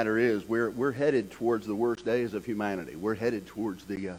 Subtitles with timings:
[0.00, 2.96] matter is, we're, we're headed towards the worst days of humanity.
[2.96, 4.16] We're headed towards the, uh,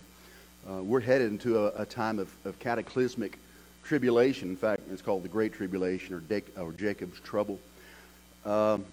[0.69, 3.39] uh, we're headed into a, a time of, of cataclysmic
[3.83, 4.49] tribulation.
[4.49, 7.59] In fact, it's called the Great Tribulation or, or Jacob's Trouble.
[8.45, 8.85] Um,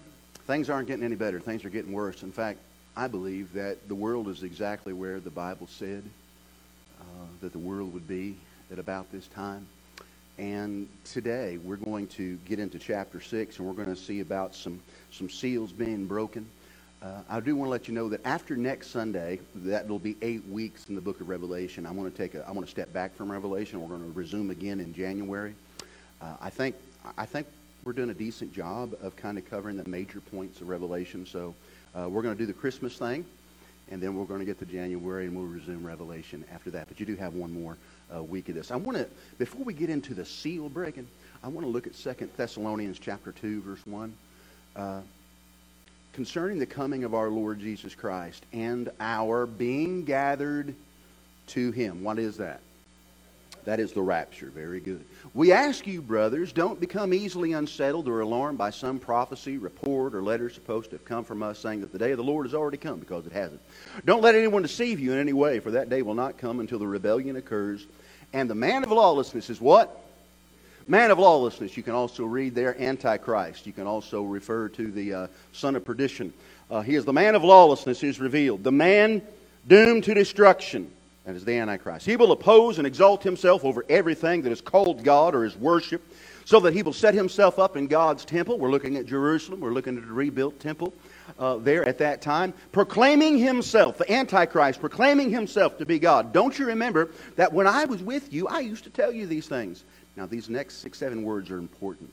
[0.47, 1.39] things aren't getting any better.
[1.39, 2.23] Things are getting worse.
[2.23, 2.57] In fact,
[2.97, 6.01] I believe that the world is exactly where the Bible said
[6.99, 7.03] uh,
[7.41, 8.35] that the world would be
[8.71, 9.67] at about this time.
[10.39, 14.55] And today we're going to get into chapter 6 and we're going to see about
[14.55, 14.79] some,
[15.11, 16.47] some seals being broken.
[17.01, 20.17] Uh, I do want to let you know that after next Sunday, that will be
[20.21, 21.85] eight weeks in the book of Revelation.
[21.85, 23.81] I want to take a, I want to step back from Revelation.
[23.81, 25.55] We're going to resume again in January.
[26.21, 26.75] Uh, I think,
[27.17, 27.47] I think
[27.85, 31.25] we're doing a decent job of kind of covering the major points of Revelation.
[31.25, 31.55] So
[31.95, 33.23] uh, we're going to do the Christmas thing,
[33.89, 36.89] and then we're going to get to January and we'll resume Revelation after that.
[36.89, 37.77] But you do have one more
[38.13, 38.71] uh, week of this.
[38.71, 39.07] I want to,
[39.37, 41.07] before we get into the seal breaking,
[41.41, 44.13] I want to look at Second Thessalonians chapter 2, verse 1.
[46.13, 50.75] Concerning the coming of our Lord Jesus Christ and our being gathered
[51.47, 52.03] to him.
[52.03, 52.61] What is that?
[53.65, 54.47] That is the rapture.
[54.47, 55.03] Very good.
[55.33, 60.21] We ask you, brothers, don't become easily unsettled or alarmed by some prophecy, report, or
[60.21, 62.55] letter supposed to have come from us saying that the day of the Lord has
[62.55, 63.61] already come, because it hasn't.
[64.05, 66.79] Don't let anyone deceive you in any way, for that day will not come until
[66.79, 67.85] the rebellion occurs.
[68.33, 70.03] And the man of lawlessness is what?
[70.89, 73.67] Man of lawlessness, you can also read there Antichrist.
[73.67, 76.33] You can also refer to the uh, son of perdition.
[76.71, 78.63] Uh, he is the man of lawlessness is revealed.
[78.63, 79.21] The man
[79.67, 80.89] doomed to destruction.
[81.25, 82.07] That is the Antichrist.
[82.07, 86.01] He will oppose and exalt himself over everything that is called God or is worship,
[86.45, 88.57] so that he will set himself up in God's temple.
[88.57, 89.59] We're looking at Jerusalem.
[89.59, 90.95] We're looking at a rebuilt temple
[91.37, 96.33] uh, there at that time, proclaiming himself, the Antichrist, proclaiming himself to be God.
[96.33, 99.47] Don't you remember that when I was with you, I used to tell you these
[99.47, 99.83] things?
[100.19, 102.11] Now, these next six, seven words are important.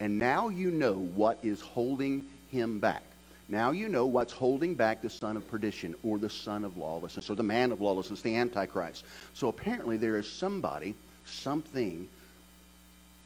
[0.00, 3.04] And now you know what is holding him back.
[3.48, 7.30] Now you know what's holding back the son of perdition or the son of lawlessness
[7.30, 9.04] or the man of lawlessness, the Antichrist.
[9.34, 12.08] So apparently there is somebody, something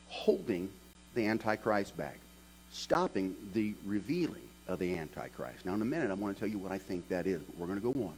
[0.09, 0.69] holding
[1.15, 2.19] the Antichrist back,
[2.71, 5.65] stopping the revealing of the Antichrist.
[5.65, 7.57] Now, in a minute, I want to tell you what I think that is, but
[7.57, 8.15] we're going to go on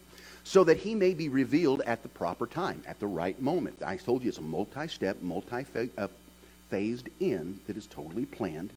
[0.51, 3.81] so that he may be revealed at the proper time, at the right moment.
[3.87, 5.65] I told you it's a multi step, multi
[6.69, 8.71] phased in that is totally planned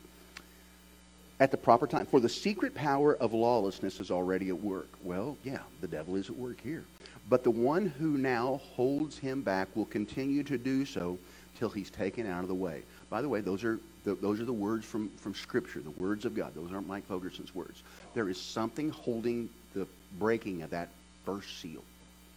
[1.39, 2.05] at the proper time.
[2.05, 4.87] For the secret power of lawlessness is already at work.
[5.01, 6.83] Well, yeah, the devil is at work here.
[7.27, 11.17] But the one who now holds him back will continue to do so
[11.57, 12.83] till he's taken out of the way.
[13.09, 16.25] By the way, those are the, those are the words from, from Scripture, the words
[16.25, 16.53] of God.
[16.53, 17.81] Those aren't Mike Fogerson's words.
[18.13, 19.87] There is something holding the
[20.19, 20.89] breaking of that
[21.25, 21.83] first seal.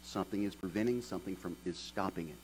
[0.02, 2.36] Something is preventing, something from is stopping it.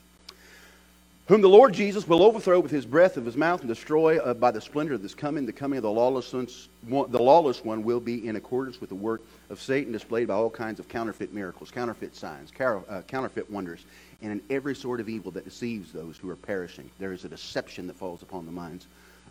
[1.28, 4.34] Whom the Lord Jesus will overthrow with his breath of his mouth and destroy uh,
[4.34, 5.46] by the splendor of this coming.
[5.46, 8.96] The coming of the lawless, one, the lawless one will be in accordance with the
[8.96, 13.48] work of Satan, displayed by all kinds of counterfeit miracles, counterfeit signs, car- uh, counterfeit
[13.48, 13.84] wonders,
[14.20, 16.90] and in every sort of evil that deceives those who are perishing.
[16.98, 18.88] There is a deception that falls upon the minds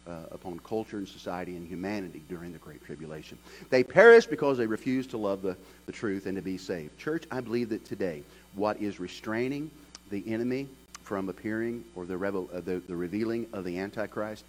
[0.07, 3.37] uh, upon culture and society and humanity during the Great Tribulation.
[3.69, 6.97] They perish because they refuse to love the, the truth and to be saved.
[6.97, 8.23] Church, I believe that today,
[8.55, 9.69] what is restraining
[10.09, 10.67] the enemy
[11.03, 14.43] from appearing or the, rebel, uh, the, the revealing of the Antichrist,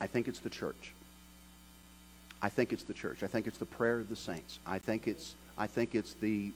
[0.00, 0.92] I think it's the church.
[2.42, 3.22] I think it's the church.
[3.22, 4.58] I think it's the prayer of the saints.
[4.66, 6.52] I think it's, I think it's the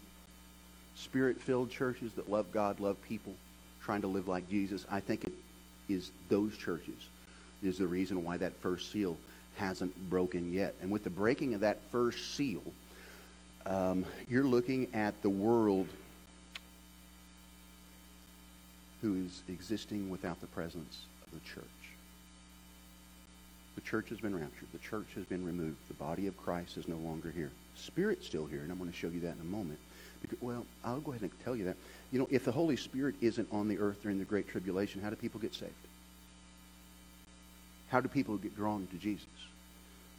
[0.95, 3.35] spirit-filled churches that love God, love people,
[3.83, 4.85] trying to live like Jesus.
[4.91, 5.33] I think it
[5.89, 7.09] is those churches
[7.63, 9.17] is the reason why that first seal
[9.57, 10.75] hasn't broken yet.
[10.81, 12.63] And with the breaking of that first seal,
[13.67, 15.87] um, you're looking at the world
[19.03, 21.65] who is existing without the presence of the church.
[23.77, 24.69] The church has been raptured.
[24.73, 25.77] The church has been removed.
[25.89, 27.51] The body of Christ is no longer here.
[27.77, 29.79] Spirit's still here, and I'm going to show you that in a moment.
[30.21, 31.77] Because, well, I'll go ahead and tell you that.
[32.13, 35.09] You know, if the Holy Spirit isn't on the earth during the Great Tribulation, how
[35.09, 35.73] do people get saved?
[37.91, 39.27] How do people get drawn to Jesus?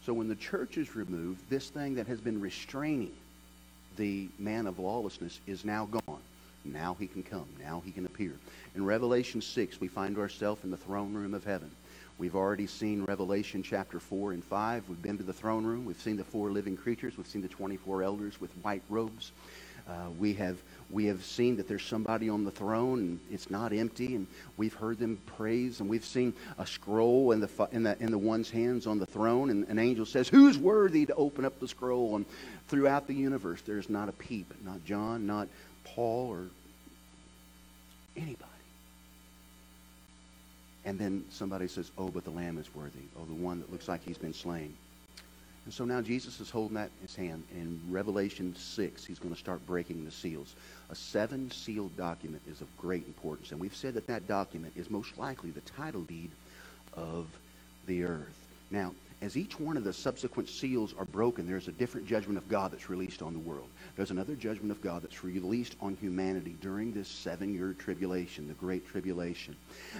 [0.05, 3.13] So when the church is removed, this thing that has been restraining
[3.97, 6.21] the man of lawlessness is now gone.
[6.63, 7.47] Now he can come.
[7.61, 8.33] Now he can appear.
[8.75, 11.71] In Revelation 6, we find ourselves in the throne room of heaven.
[12.17, 14.89] We've already seen Revelation chapter 4 and 5.
[14.89, 15.85] We've been to the throne room.
[15.85, 17.17] We've seen the four living creatures.
[17.17, 19.31] We've seen the 24 elders with white robes.
[19.87, 20.57] Uh, we have
[20.89, 24.73] we have seen that there's somebody on the throne and it's not empty and we've
[24.73, 28.49] heard them praise and we've seen a scroll in the in the in the one's
[28.49, 32.15] hands on the throne and an angel says who's worthy to open up the scroll?
[32.15, 32.25] And
[32.67, 35.47] throughout the universe there's not a peep not John not
[35.83, 36.45] Paul or
[38.15, 38.45] anybody.
[40.85, 42.99] And then somebody says oh but the lamb is worthy.
[43.19, 44.75] Oh the one that looks like he's been slain
[45.65, 47.43] And so now Jesus is holding that in his hand.
[47.53, 50.55] And in Revelation 6, he's going to start breaking the seals.
[50.89, 53.51] A seven sealed document is of great importance.
[53.51, 56.31] And we've said that that document is most likely the title deed
[56.93, 57.27] of
[57.85, 58.47] the earth.
[58.71, 62.49] Now, as each one of the subsequent seals are broken, there's a different judgment of
[62.49, 63.67] God that's released on the world.
[63.95, 68.55] There's another judgment of God that's released on humanity during this seven year tribulation, the
[68.55, 69.55] Great Tribulation.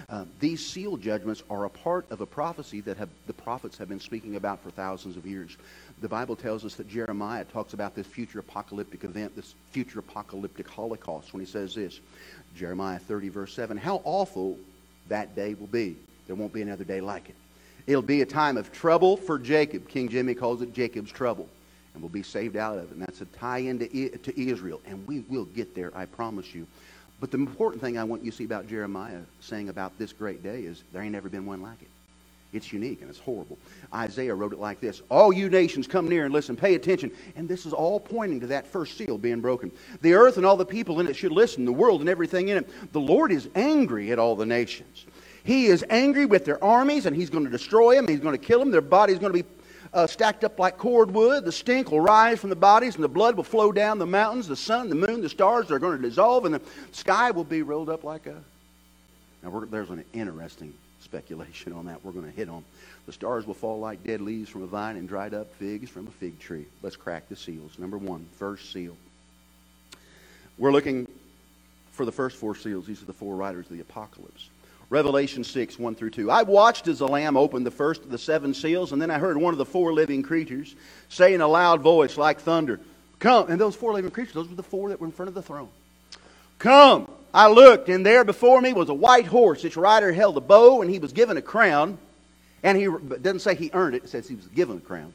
[0.10, 3.90] Uh, these seal judgments are a part of a prophecy that have, the prophets have
[3.90, 5.56] been speaking about for thousands of years.
[6.02, 10.68] The Bible tells us that Jeremiah talks about this future apocalyptic event, this future apocalyptic
[10.68, 12.00] Holocaust, when he says this
[12.56, 14.58] Jeremiah 30, verse 7 How awful
[15.10, 15.96] that day will be!
[16.26, 17.36] There won't be another day like it.
[17.88, 19.88] It'll be a time of trouble for Jacob.
[19.88, 21.48] King Jimmy calls it Jacob's trouble.
[21.94, 22.92] And we'll be saved out of it.
[22.92, 23.88] And that's a tie into
[24.18, 24.82] to Israel.
[24.86, 26.66] And we will get there, I promise you.
[27.20, 30.42] But the important thing I want you to see about Jeremiah saying about this great
[30.42, 31.88] day is there ain't never been one like it.
[32.54, 33.58] It's unique and it's horrible.
[33.94, 37.12] Isaiah wrote it like this All you nations, come near and listen, pay attention.
[37.36, 39.72] And this is all pointing to that first seal being broken.
[40.02, 42.58] The earth and all the people in it should listen, the world and everything in
[42.58, 42.92] it.
[42.92, 45.06] The Lord is angry at all the nations.
[45.44, 48.08] He is angry with their armies, and he's going to destroy them.
[48.08, 48.72] He's going to kill them.
[48.72, 49.50] Their bodies going to be
[49.94, 51.46] uh, stacked up like cordwood.
[51.46, 54.48] The stink will rise from the bodies, and the blood will flow down the mountains.
[54.48, 56.62] The sun, the moon, the stars are going to dissolve, and the
[56.92, 58.36] sky will be rolled up like a.
[59.44, 62.64] Now, there's an interesting speculation on that we're going to hit on.
[63.08, 66.08] The stars will fall like dead leaves from a vine and dried up figs from
[66.08, 66.66] a fig tree.
[66.84, 67.80] Let's crack the seals.
[67.80, 68.96] Number one, first seal.
[70.60, 71.08] We're looking
[71.92, 72.86] for the first four seals.
[72.86, 74.50] These are the four riders of the apocalypse.
[74.92, 76.30] Revelation 6, 1 through 2.
[76.30, 79.20] I watched as the Lamb opened the first of the seven seals, and then I
[79.20, 80.76] heard one of the four living creatures
[81.08, 82.78] say in a loud voice like thunder,
[83.18, 83.50] Come.
[83.50, 85.42] And those four living creatures, those were the four that were in front of the
[85.42, 85.70] throne.
[86.60, 87.10] Come.
[87.34, 89.64] I looked, and there before me was a white horse.
[89.64, 91.98] Its rider held a bow, and he was given a crown.
[92.62, 92.88] And he
[93.22, 95.14] doesn't say he earned it, it says he was given a crown.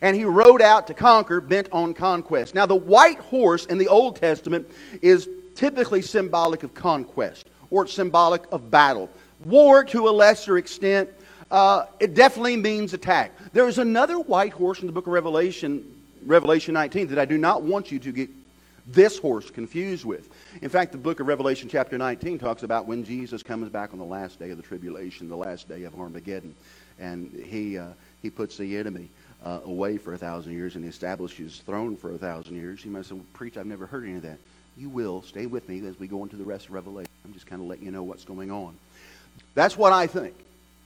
[0.00, 2.54] And he rode out to conquer, bent on conquest.
[2.54, 4.70] Now, the white horse in the Old Testament
[5.02, 9.10] is typically symbolic of conquest or it's symbolic of battle.
[9.44, 11.08] War, to a lesser extent,
[11.50, 13.32] uh, it definitely means attack.
[13.52, 15.84] There is another white horse in the book of Revelation,
[16.26, 18.30] Revelation 19, that I do not want you to get
[18.86, 20.28] this horse confused with.
[20.62, 23.98] In fact, the book of Revelation, chapter 19, talks about when Jesus comes back on
[23.98, 26.54] the last day of the tribulation, the last day of Armageddon,
[26.98, 27.88] and he, uh,
[28.22, 29.08] he puts the enemy
[29.44, 32.84] uh, away for a thousand years and establishes his throne for a thousand years.
[32.84, 34.38] You might say, well, Preach, I've never heard any of that
[34.78, 35.22] you will.
[35.22, 37.10] Stay with me as we go into the rest of Revelation.
[37.24, 38.74] I'm just kind of letting you know what's going on.
[39.54, 40.34] That's what I think.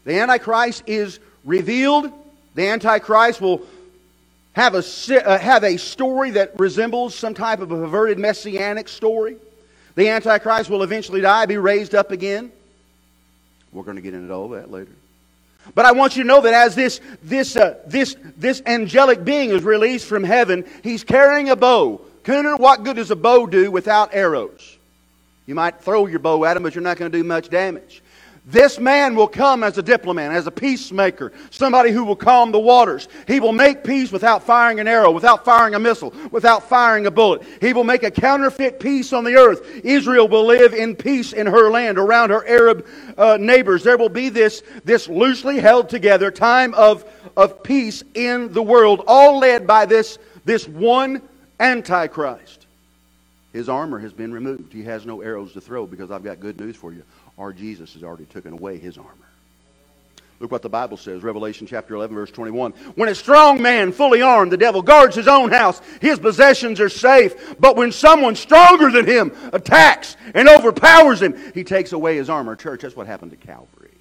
[0.04, 2.10] The Antichrist is revealed.
[2.54, 3.62] The Antichrist will
[4.54, 4.82] have a,
[5.24, 9.36] uh, have a story that resembles some type of a perverted messianic story.
[9.94, 12.50] The Antichrist will eventually die, be raised up again.
[13.72, 14.92] We're going to get into all that later.
[15.74, 19.50] But I want you to know that as this, this, uh, this, this angelic being
[19.50, 22.00] is released from heaven, he's carrying a bow.
[22.24, 24.78] Cooner, what good does a bow do without arrows?
[25.46, 28.01] You might throw your bow at him, but you're not going to do much damage.
[28.44, 32.58] This man will come as a diplomat, as a peacemaker, somebody who will calm the
[32.58, 33.06] waters.
[33.28, 37.10] He will make peace without firing an arrow, without firing a missile, without firing a
[37.12, 37.42] bullet.
[37.60, 39.64] He will make a counterfeit peace on the earth.
[39.84, 42.84] Israel will live in peace in her land around her Arab
[43.16, 43.84] uh, neighbors.
[43.84, 47.04] There will be this, this loosely held together time of,
[47.36, 51.22] of peace in the world, all led by this, this one
[51.60, 52.66] Antichrist.
[53.52, 54.72] His armor has been removed.
[54.72, 57.04] He has no arrows to throw because I've got good news for you.
[57.38, 59.10] Our Jesus has already taken away his armor.
[60.42, 62.72] Look what the Bible says, Revelation chapter 11, verse 21.
[62.96, 66.88] When a strong man, fully armed, the devil guards his own house, his possessions are
[66.88, 67.54] safe.
[67.60, 72.56] But when someone stronger than him attacks and overpowers him, he takes away his armor.
[72.56, 73.92] Church, that's what happened to Calvary.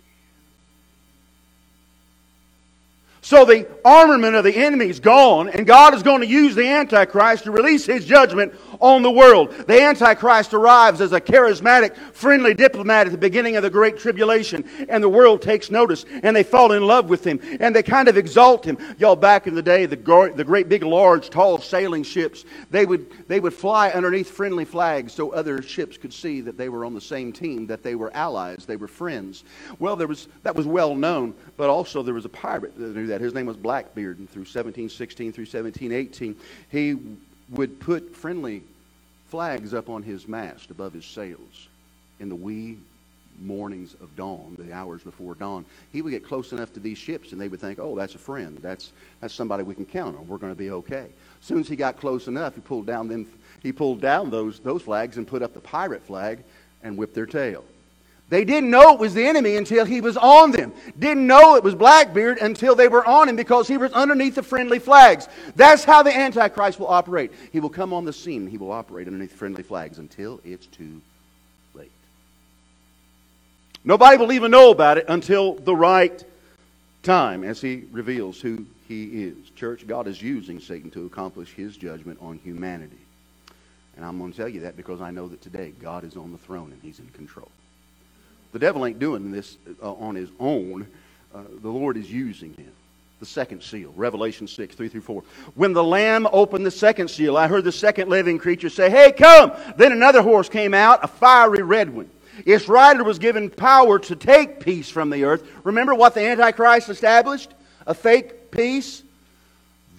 [3.22, 6.68] So the armament of the enemy is gone, and God is going to use the
[6.68, 9.52] Antichrist to release his judgment on the world.
[9.68, 14.66] The Antichrist arrives as a charismatic, friendly diplomat at the beginning of the Great Tribulation,
[14.90, 18.08] and the world takes notice, and they fall in love with him, and they kind
[18.08, 18.78] of exalt him.
[18.98, 19.96] Y'all, back in the day, the,
[20.36, 25.14] the great, big, large, tall sailing ships, they would, they would fly underneath friendly flags
[25.14, 28.12] so other ships could see that they were on the same team, that they were
[28.16, 29.44] allies, they were friends.
[29.80, 33.08] Well, there was, that was well known, but also there was a pirate that knew
[33.08, 33.22] that.
[33.22, 36.36] His name was Blackbeard, and through 1716 through 1718,
[36.70, 36.98] he
[37.52, 38.64] would put friendly
[39.32, 41.70] flags up on his mast above his sails
[42.20, 42.78] in the wee
[43.40, 45.66] mornings of dawn, the hours before dawn.
[45.94, 48.20] He would get close enough to these ships, and they would think, "Oh, that's a
[48.20, 48.58] friend.
[48.62, 50.28] That's that's somebody we can count on.
[50.28, 51.08] We're going to be okay."
[51.40, 53.26] As soon as he got close enough, he pulled down them.
[53.64, 56.44] He pulled down those those flags and put up the pirate flag
[56.84, 57.64] and whipped their tail.
[58.32, 60.72] They didn't know it was the enemy until he was on them.
[60.98, 64.42] Didn't know it was Blackbeard until they were on him because he was underneath the
[64.42, 65.28] friendly flags.
[65.58, 67.34] That's how the Antichrist will operate.
[67.52, 68.48] He will come on the scene.
[68.48, 71.02] He will operate underneath friendly flags until it's too
[71.74, 71.92] late.
[73.84, 76.24] Nobody will even know about it until the right
[77.04, 79.50] time as he reveals who he is.
[79.58, 82.96] Church, God is using Satan to accomplish his judgment on humanity.
[83.98, 86.32] And I'm going to tell you that because I know that today God is on
[86.32, 87.52] the throne and he's in control.
[88.52, 90.88] The devil ain't doing this uh, on his own.
[91.34, 92.72] Uh, the Lord is using him.
[93.20, 95.24] The second seal, Revelation 6, 3 through 4.
[95.54, 99.12] When the Lamb opened the second seal, I heard the second living creature say, Hey,
[99.12, 99.52] come!
[99.78, 102.10] Then another horse came out, a fiery red one.
[102.46, 105.48] Its rider was given power to take peace from the earth.
[105.64, 107.52] Remember what the Antichrist established?
[107.86, 109.04] A fake peace?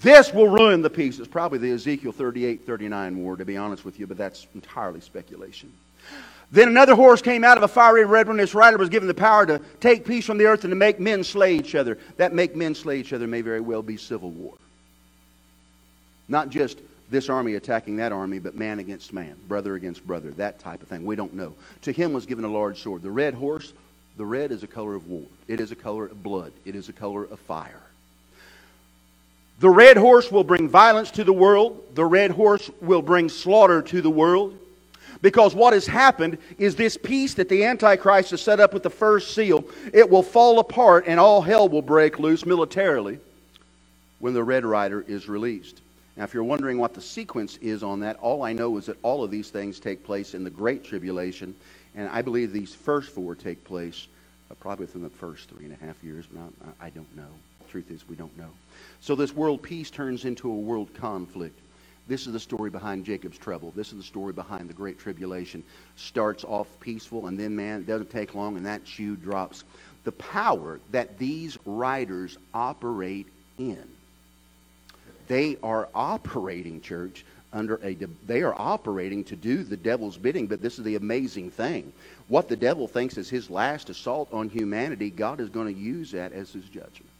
[0.00, 1.20] This will ruin the peace.
[1.20, 5.00] It's probably the Ezekiel 38 39 war, to be honest with you, but that's entirely
[5.00, 5.72] speculation.
[6.52, 8.38] Then another horse came out of a fiery red one.
[8.38, 11.00] Its rider was given the power to take peace from the earth and to make
[11.00, 11.96] men slay each other.
[12.18, 14.54] That make men slay each other may very well be civil war.
[16.28, 16.78] Not just
[17.10, 20.88] this army attacking that army, but man against man, brother against brother, that type of
[20.88, 21.06] thing.
[21.06, 21.54] We don't know.
[21.82, 23.02] To him was given a large sword.
[23.02, 23.72] The red horse,
[24.18, 25.24] the red is a color of war.
[25.48, 26.52] It is a color of blood.
[26.66, 27.80] It is a color of fire.
[29.60, 31.82] The red horse will bring violence to the world.
[31.94, 34.58] The red horse will bring slaughter to the world.
[35.22, 38.90] Because what has happened is this peace that the Antichrist has set up with the
[38.90, 39.64] first seal,
[39.94, 43.20] it will fall apart and all hell will break loose militarily
[44.18, 45.80] when the Red Rider is released.
[46.16, 48.98] Now, if you're wondering what the sequence is on that, all I know is that
[49.02, 51.54] all of these things take place in the Great Tribulation,
[51.94, 54.08] and I believe these first four take place
[54.50, 56.42] uh, probably within the first three and a half years, but
[56.80, 57.30] I, I don't know.
[57.70, 58.50] Truth is, we don't know.
[59.00, 61.58] So this world peace turns into a world conflict.
[62.08, 63.72] This is the story behind Jacob's trouble.
[63.76, 65.62] This is the story behind the Great Tribulation.
[65.96, 69.64] Starts off peaceful, and then, man, it doesn't take long, and that shoe drops.
[70.04, 73.28] The power that these writers operate
[73.58, 73.84] in,
[75.28, 77.94] they are operating, church, under a
[78.26, 81.92] they are operating to do the devil's bidding but this is the amazing thing
[82.28, 86.10] what the devil thinks is his last assault on humanity god is going to use
[86.10, 87.11] that as his judgment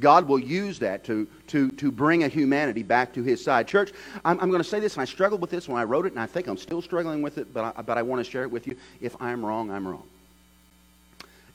[0.00, 3.68] God will use that to, to, to bring a humanity back to his side.
[3.68, 3.92] Church,
[4.24, 6.12] I'm, I'm going to say this, and I struggled with this when I wrote it,
[6.12, 8.42] and I think I'm still struggling with it, but I, but I want to share
[8.42, 8.76] it with you.
[9.00, 10.04] If I'm wrong, I'm wrong.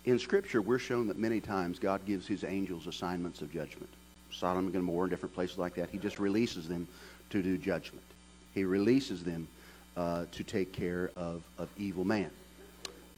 [0.06, 3.90] In Scripture, we're shown that many times God gives his angels assignments of judgment.
[4.32, 5.90] Sodom and Gomorrah, and different places like that.
[5.90, 6.88] He just releases them
[7.32, 8.04] to do judgment.
[8.54, 9.48] He releases them
[9.98, 12.32] uh, to take care of, of evil man.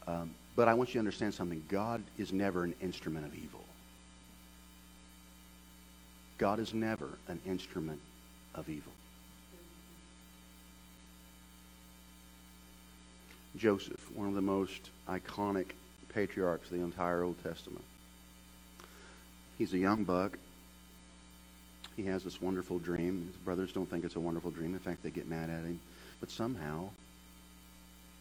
[0.07, 1.63] Um, but I want you to understand something.
[1.69, 3.60] God is never an instrument of evil.
[6.41, 7.99] God is never an instrument
[8.55, 8.91] of evil.
[13.55, 15.67] Joseph, one of the most iconic
[16.11, 17.83] patriarchs of the entire Old Testament.
[19.59, 20.35] He's a young buck.
[21.95, 23.27] He has this wonderful dream.
[23.27, 24.73] His brothers don't think it's a wonderful dream.
[24.73, 25.79] In fact, they get mad at him.
[26.19, 26.89] But somehow,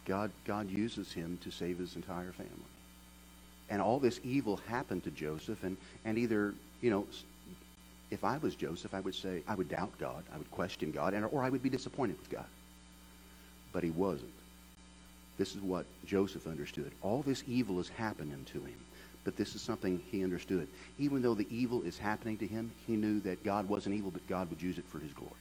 [0.04, 2.52] God, God uses him to save his entire family.
[3.70, 7.06] And all this evil happened to Joseph, and, and either, you know,
[8.10, 10.24] if I was Joseph, I would say, I would doubt God.
[10.34, 12.46] I would question God, and, or I would be disappointed with God.
[13.72, 14.32] But he wasn't.
[15.38, 16.90] This is what Joseph understood.
[17.02, 18.74] All this evil is happening to him,
[19.24, 20.68] but this is something he understood.
[20.98, 24.26] Even though the evil is happening to him, he knew that God wasn't evil, but
[24.28, 25.32] God would use it for his glory.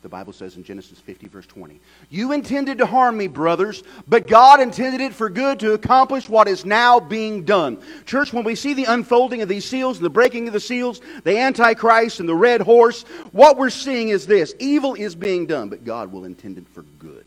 [0.00, 4.28] The Bible says in Genesis 50, verse 20, You intended to harm me, brothers, but
[4.28, 7.82] God intended it for good to accomplish what is now being done.
[8.06, 11.00] Church, when we see the unfolding of these seals and the breaking of the seals,
[11.24, 13.02] the Antichrist and the red horse,
[13.32, 16.82] what we're seeing is this evil is being done, but God will intend it for
[17.00, 17.24] good.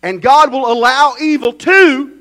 [0.00, 2.20] And God will allow evil to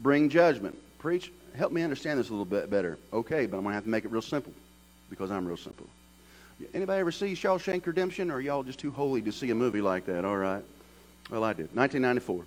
[0.00, 0.78] bring judgment.
[1.00, 2.98] Preach, help me understand this a little bit better.
[3.12, 4.52] Okay, but I'm going to have to make it real simple
[5.10, 5.86] because I'm real simple.
[6.72, 10.06] Anybody ever see Shawshank Redemption, or y'all just too holy to see a movie like
[10.06, 10.24] that?
[10.24, 10.62] All right.
[11.30, 11.74] Well, I did.
[11.74, 12.44] 1994,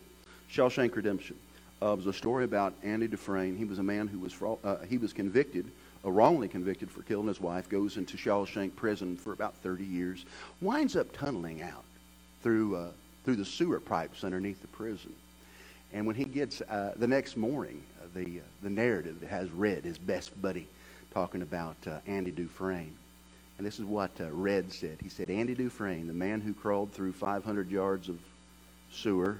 [0.51, 1.35] Shawshank Redemption.
[1.81, 3.55] Uh, was a story about Andy Dufresne.
[3.55, 4.35] He was a man who was
[4.65, 5.69] uh, he was convicted,
[6.03, 7.69] uh, wrongly convicted for killing his wife.
[7.69, 10.25] Goes into Shawshank prison for about 30 years.
[10.59, 11.85] Winds up tunneling out
[12.41, 12.91] through uh,
[13.23, 15.13] through the sewer pipes underneath the prison.
[15.93, 19.99] And when he gets uh, the next morning, uh, the the narrative has read his
[19.99, 20.67] best buddy,
[21.13, 22.93] talking about Andy Dufresne.
[23.59, 24.99] And this is what uh, Red said.
[25.03, 28.17] He said, Andy Dufresne, the man who crawled through 500 yards of
[28.89, 29.37] sewer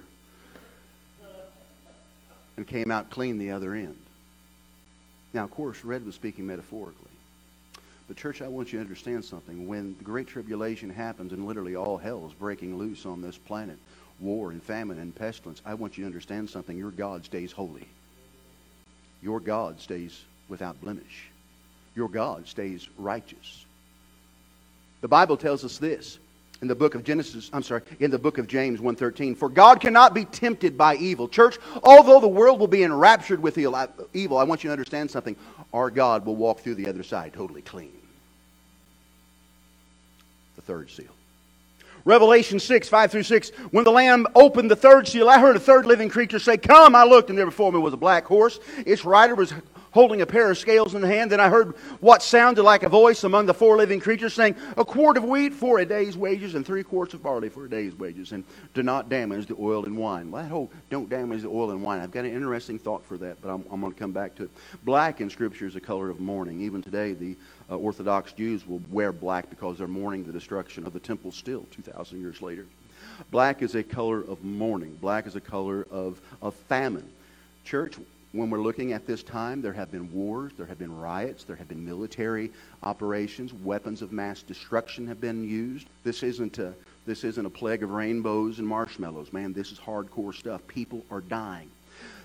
[2.58, 3.96] and came out clean the other end.
[5.34, 7.08] Now, of course, Red was speaking metaphorically.
[8.10, 9.70] But, church, I want you to understand something.
[9.70, 13.78] When the Great Tribulation happens and literally all hell is breaking loose on this planet,
[14.20, 16.78] war and famine and pestilence, I want you to understand something.
[16.78, 17.88] Your God stays holy.
[19.24, 21.30] Your God stays without blemish.
[21.96, 23.64] Your God stays righteous.
[25.02, 26.20] The Bible tells us this
[26.62, 29.80] in the book of Genesis, I'm sorry, in the book of James 1:13, for God
[29.80, 31.28] cannot be tempted by evil.
[31.28, 35.36] Church, although the world will be enraptured with evil, I want you to understand something.
[35.74, 37.94] Our God will walk through the other side totally clean.
[40.58, 41.06] The third seal.
[42.06, 43.50] Revelation 6, 5 through 6.
[43.72, 46.96] When the Lamb opened the third seal, I heard a third living creature say, Come!
[46.96, 48.60] I looked, and there before me was a black horse.
[48.86, 49.54] Its rider was
[49.92, 51.32] holding a pair of scales in the hand.
[51.32, 54.86] Then I heard what sounded like a voice among the four living creatures saying, A
[54.86, 57.98] quart of wheat for a day's wages, and three quarts of barley for a day's
[57.98, 58.44] wages, and
[58.74, 60.32] do not damage the oil and wine.
[60.32, 62.02] Well, that whole don't damage the oil and wine.
[62.02, 64.44] I've got an interesting thought for that, but I'm, I'm going to come back to
[64.44, 64.52] it.
[64.84, 66.62] Black in Scripture is a color of mourning.
[66.62, 67.36] Even today, the
[67.70, 71.66] uh, Orthodox Jews will wear black because they're mourning the destruction of the temple still
[71.72, 72.66] 2,000 years later.
[73.32, 74.96] Black is a color of mourning.
[75.02, 77.08] Black is a color of, of famine.
[77.64, 77.96] Church,
[78.32, 81.56] when we're looking at this time, there have been wars, there have been riots, there
[81.56, 82.52] have been military
[82.84, 85.88] operations, weapons of mass destruction have been used.
[86.04, 86.74] This isn't a,
[87.08, 89.34] this isn't a plague of rainbows and marshmallows.
[89.34, 90.62] Man, this is hardcore stuff.
[90.68, 91.72] People are dying.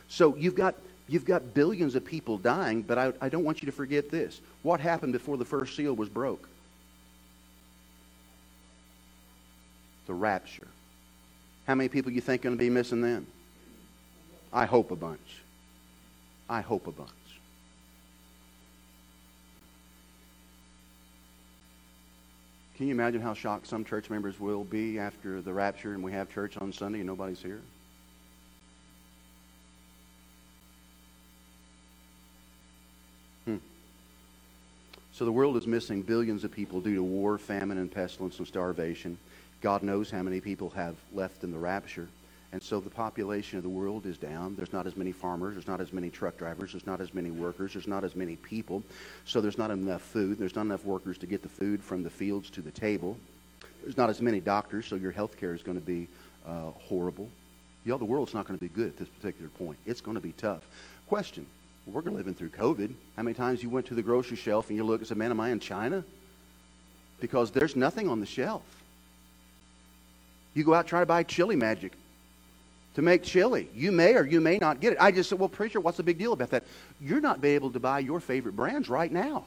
[0.08, 0.74] So you've got,
[1.08, 4.42] you've got billions of people dying, but I, I don't want you to forget this.
[4.62, 6.46] What happened before the first seal was broke?
[10.06, 10.68] The rapture.
[11.66, 13.26] How many people you think are going to be missing then?
[14.52, 15.43] I hope a bunch.
[16.48, 17.10] I hope a bunch.
[22.76, 26.10] Can you imagine how shocked some church members will be after the rapture and we
[26.12, 27.60] have church on Sunday and nobody's here?
[33.44, 33.58] Hmm.
[35.12, 38.48] So the world is missing billions of people due to war, famine, and pestilence and
[38.48, 39.18] starvation.
[39.60, 42.08] God knows how many people have left in the rapture.
[42.54, 44.54] And so the population of the world is down.
[44.54, 45.54] There's not as many farmers.
[45.54, 46.70] There's not as many truck drivers.
[46.70, 47.72] There's not as many workers.
[47.72, 48.84] There's not as many people.
[49.24, 50.38] So there's not enough food.
[50.38, 53.18] There's not enough workers to get the food from the fields to the table.
[53.82, 56.06] There's not as many doctors, so your health care is going to be
[56.46, 57.28] uh, horrible.
[57.84, 59.76] Know, the world's not going to be good at this particular point.
[59.84, 60.62] It's going to be tough.
[61.08, 61.46] Question.
[61.88, 62.94] We're living through COVID.
[63.16, 65.32] How many times you went to the grocery shelf and you look and said, man,
[65.32, 66.04] am I in China?
[67.20, 68.62] Because there's nothing on the shelf.
[70.54, 71.94] You go out try to buy chili magic
[72.94, 73.68] to make chili.
[73.74, 74.98] You may or you may not get it.
[75.00, 76.64] I just said, well, preacher, what's the big deal about that?
[77.00, 79.44] You're not be able to buy your favorite brands right now.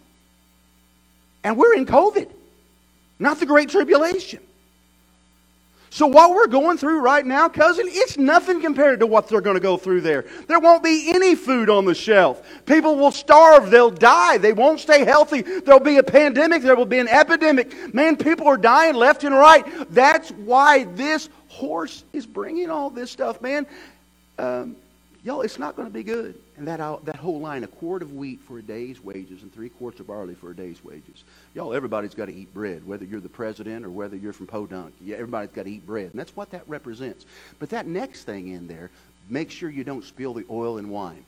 [1.44, 2.30] And we're in COVID,
[3.20, 4.40] not the Great Tribulation.
[5.90, 9.56] So what we're going through right now, cousin, it's nothing compared to what they're going
[9.56, 10.26] to go through there.
[10.48, 12.46] There won't be any food on the shelf.
[12.66, 13.72] People will starve.
[13.72, 14.38] They'll die.
[14.38, 15.42] They won't stay healthy.
[15.42, 16.62] There'll be a pandemic.
[16.62, 17.94] There will be an epidemic.
[17.94, 19.66] Man, people are dying left and right.
[19.90, 23.66] That's why this horse is bringing all this stuff, man.
[24.38, 24.76] Um,
[25.24, 26.36] y'all, it's not going to be good.
[26.58, 29.70] And that, that whole line, a quart of wheat for a day's wages and three
[29.70, 31.24] quarts of barley for a day's wages.
[31.56, 34.94] Y'all, everybody's got to eat bread, whether you're the president or whether you're from Podunk.
[35.02, 36.12] Yeah, everybody's got to eat bread.
[36.12, 37.26] And that's what that represents.
[37.60, 38.92] But that next thing in there,
[39.30, 41.26] make sure you don't spill the oil and wine.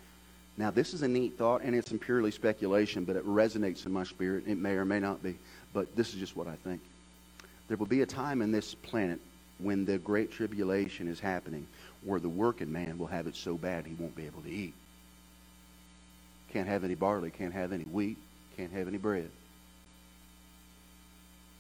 [0.58, 4.04] Now, this is a neat thought, and it's purely speculation, but it resonates in my
[4.04, 4.44] spirit.
[4.46, 5.36] It may or may not be,
[5.74, 6.82] but this is just what I think.
[7.68, 9.20] There will be a time in this planet
[9.60, 11.68] when the great tribulation is happening
[12.04, 14.74] where the working man will have it so bad he won't be able to eat.
[16.54, 18.18] Can't have any barley, can't have any wheat,
[18.58, 19.30] can't have any bread.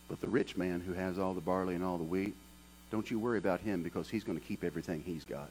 [0.07, 2.33] But the rich man who has all the barley and all the wheat,
[2.89, 5.49] don't you worry about him because he's going to keep everything he's got.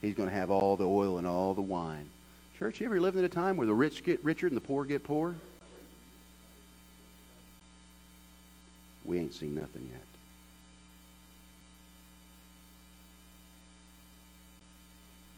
[0.00, 2.08] He's going to have all the oil and all the wine.
[2.58, 4.84] Church, you ever lived in a time where the rich get richer and the poor
[4.84, 5.34] get poorer?
[9.04, 10.13] We ain't seen nothing yet.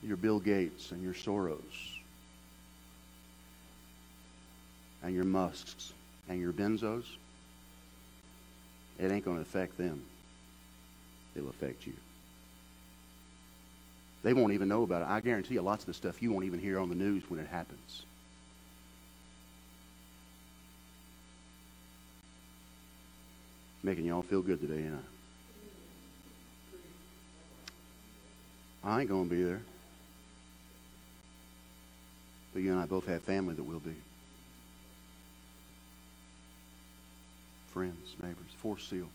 [0.06, 1.60] Your Bill Gates and your Soros
[5.02, 5.92] and your Musks
[6.28, 7.04] and your Bezos,
[8.98, 10.02] it ain't going to affect them.
[11.34, 11.92] It'll affect you.
[14.22, 15.08] They won't even know about it.
[15.08, 17.40] I guarantee you, lots of the stuff you won't even hear on the news when
[17.40, 18.02] it happens.
[23.82, 24.94] Making y'all feel good today, ain't
[28.84, 28.88] I?
[28.88, 29.60] I ain't going to be there.
[32.56, 33.94] But you and I both have family that will be.
[37.74, 38.46] Friends, neighbors.
[38.62, 39.10] Fourth seal.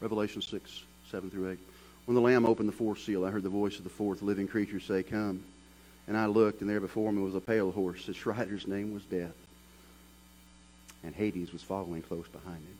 [0.00, 1.58] Revelation 6, 7 through 8.
[2.06, 4.48] When the Lamb opened the fourth seal, I heard the voice of the fourth living
[4.48, 5.42] creature say, Come.
[6.08, 8.08] And I looked, and there before me was a pale horse.
[8.08, 9.36] Its rider's name was Death.
[11.04, 12.78] And Hades was following close behind him.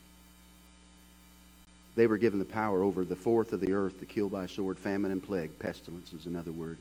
[1.94, 4.78] They were given the power over the fourth of the earth to kill by sword,
[4.78, 5.58] famine, and plague.
[5.58, 6.78] Pestilence is another word.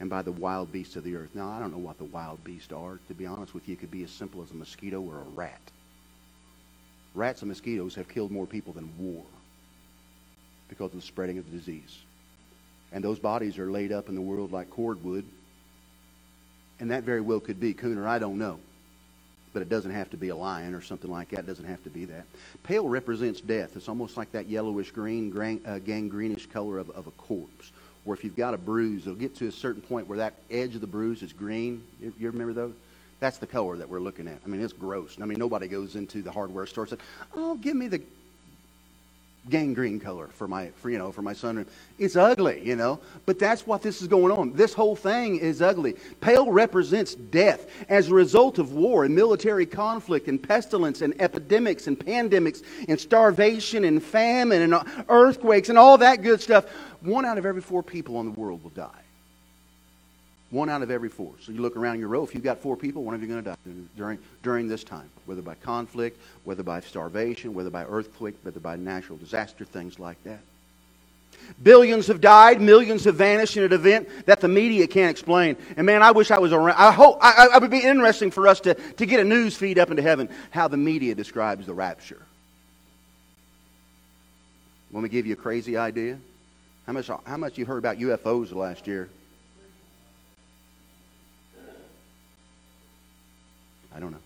[0.00, 1.30] And by the wild beasts of the earth.
[1.34, 2.98] Now, I don't know what the wild beasts are.
[3.08, 5.30] To be honest with you, it could be as simple as a mosquito or a
[5.34, 5.60] rat.
[7.14, 9.24] Rats and mosquitoes have killed more people than war
[10.68, 11.98] because of the spreading of the disease.
[12.92, 15.24] And those bodies are laid up in the world like cordwood.
[16.78, 18.06] And that very well could be Cooner.
[18.06, 18.58] I don't know.
[19.52, 21.40] But it doesn't have to be a lion or something like that.
[21.40, 22.24] It doesn't have to be that.
[22.62, 23.76] Pale represents death.
[23.76, 27.72] It's almost like that yellowish green, uh, gangreenish color of, of a corpse.
[28.06, 30.74] Or if you've got a bruise, it'll get to a certain point where that edge
[30.74, 31.82] of the bruise is green.
[32.00, 32.74] You, you remember those?
[33.18, 34.40] That's the color that we're looking at.
[34.44, 35.18] I mean, it's gross.
[35.20, 36.98] I mean, nobody goes into the hardware store and says,
[37.34, 38.00] "Oh, give me the
[39.48, 41.64] gangrene color for my for you know for my son.
[41.98, 44.52] It's ugly you know but that's what this is going on.
[44.52, 45.96] This whole thing is ugly.
[46.20, 51.86] Pale represents death as a result of war and military conflict and pestilence and epidemics
[51.86, 56.66] and pandemics and starvation and famine and earthquakes and all that good stuff.
[57.00, 59.04] One out of every four people on the world will die
[60.50, 61.32] one out of every four.
[61.40, 63.42] So you look around your row, if you've got four people, one of you going
[63.44, 63.56] to die
[63.96, 68.76] during, during this time, whether by conflict, whether by starvation, whether by earthquake, whether by
[68.76, 70.40] natural disaster, things like that.
[71.62, 75.56] Billions have died, millions have vanished in an event that the media can't explain.
[75.76, 76.76] And man, I wish I was around.
[76.76, 79.78] I hope I, I would be interesting for us to, to get a news feed
[79.78, 82.20] up into heaven how the media describes the rapture.
[84.92, 86.18] Let me give you a crazy idea?
[86.86, 89.08] How much, how much you heard about UFOs last year?
[94.00, 94.18] I don't know.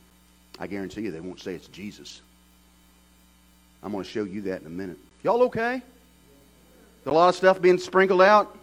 [0.60, 2.20] I guarantee you they won't say it's Jesus.
[3.82, 4.98] I'm going to show you that in a minute.
[5.24, 5.82] Y'all okay?
[7.04, 8.56] a lot of stuff being sprinkled out?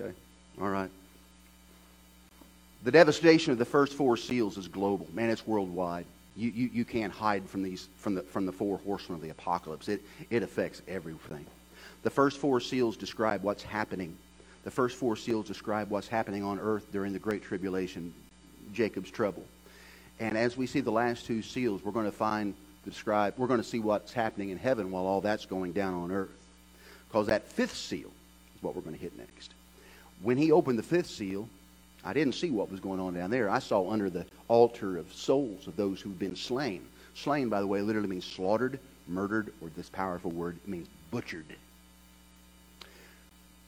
[0.00, 0.12] Okay.
[0.60, 0.90] All right.
[2.82, 5.06] The devastation of the first four seals is global.
[5.14, 6.06] Man, it's worldwide.
[6.36, 9.30] You, you, you can't hide from, these, from, the, from the four horsemen of the
[9.30, 9.88] apocalypse.
[9.88, 11.46] It, it affects everything.
[12.02, 14.16] The first four seals describe what's happening.
[14.64, 18.12] The first four seals describe what's happening on earth during the Great Tribulation,
[18.72, 19.44] Jacob's trouble.
[20.20, 23.60] And as we see the last two seals, we're going to find, describe, we're going
[23.60, 26.30] to see what's happening in heaven while all that's going down on earth.
[27.08, 28.10] Because that fifth seal
[28.56, 29.52] is what we're going to hit next.
[30.22, 31.48] When he opened the fifth seal,
[32.04, 33.50] I didn't see what was going on down there.
[33.50, 36.84] I saw under the altar of souls of those who've been slain.
[37.14, 41.46] Slain, by the way, literally means slaughtered, murdered, or this powerful word means butchered.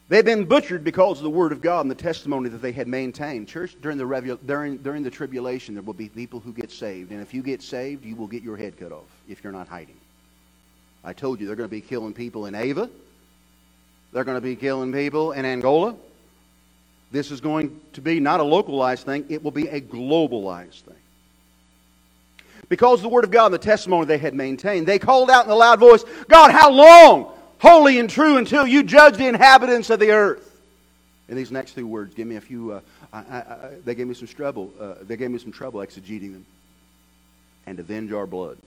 [0.08, 2.86] They've been butchered because of the Word of God and the testimony that they had
[2.86, 3.48] maintained.
[3.48, 7.10] Church, during the, during, during the tribulation, there will be people who get saved.
[7.10, 9.66] And if you get saved, you will get your head cut off if you're not
[9.66, 9.96] hiding.
[11.02, 12.88] I told you they're going to be killing people in Ava.
[14.12, 15.96] They're going to be killing people in Angola.
[17.10, 20.94] This is going to be not a localized thing, it will be a globalized thing.
[22.68, 25.50] Because the Word of God and the testimony they had maintained, they called out in
[25.50, 27.32] a loud voice, God, how long?
[27.58, 30.52] Holy and true until you judge the inhabitants of the earth.
[31.28, 32.80] And these next two words give me a few, uh,
[33.12, 34.72] I, I, I, they gave me some trouble.
[34.80, 36.46] Uh, they gave me some trouble exegeting them.
[37.66, 38.58] And avenge our blood.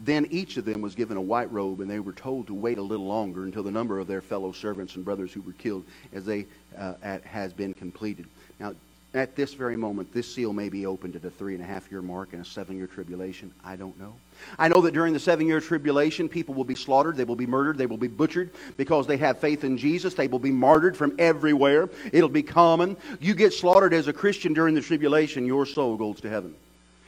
[0.00, 2.78] Then each of them was given a white robe, and they were told to wait
[2.78, 5.84] a little longer until the number of their fellow servants and brothers who were killed
[6.12, 8.26] as they uh, at, has been completed.
[8.58, 8.74] Now,
[9.14, 11.90] at this very moment, this seal may be opened at a three and a half
[11.90, 13.50] year mark in a seven year tribulation.
[13.64, 14.14] I don't know.
[14.58, 17.46] I know that during the seven year tribulation, people will be slaughtered, they will be
[17.46, 20.12] murdered, they will be butchered because they have faith in Jesus.
[20.12, 21.88] They will be martyred from everywhere.
[22.12, 22.98] It'll be common.
[23.18, 26.54] You get slaughtered as a Christian during the tribulation, your soul goes to heaven.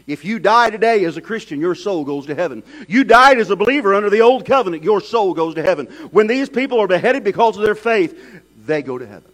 [0.07, 2.63] If you die today as a Christian, your soul goes to heaven.
[2.89, 5.87] You died as a believer under the old covenant, your soul goes to heaven.
[6.11, 8.19] When these people are beheaded because of their faith,
[8.65, 9.31] they go to heaven.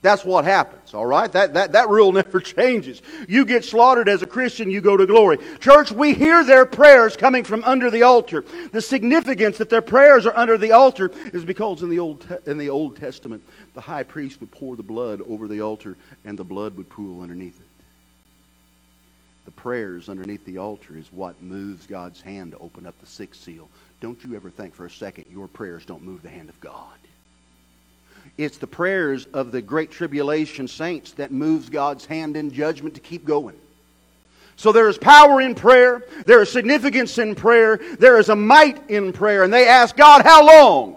[0.00, 1.30] That's what happens, all right?
[1.32, 3.02] That, that, that rule never changes.
[3.28, 5.38] You get slaughtered as a Christian, you go to glory.
[5.58, 8.44] Church, we hear their prayers coming from under the altar.
[8.70, 12.58] The significance that their prayers are under the altar is because in the Old, in
[12.58, 13.42] the Old Testament,
[13.74, 17.20] the high priest would pour the blood over the altar and the blood would pool
[17.20, 17.66] underneath it.
[19.46, 23.42] The prayers underneath the altar is what moves God's hand to open up the sixth
[23.42, 23.68] seal.
[24.00, 26.98] Don't you ever think for a second your prayers don't move the hand of God.
[28.38, 33.00] It's the prayers of the great tribulation saints that moves God's hand in judgment to
[33.00, 33.56] keep going.
[34.54, 36.04] So there is power in prayer.
[36.24, 37.78] There is significance in prayer.
[37.98, 39.42] There is a might in prayer.
[39.42, 40.96] And they asked God, How long?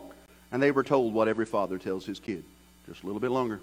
[0.51, 2.43] And they were told what every father tells his kid
[2.87, 3.59] just a little bit longer.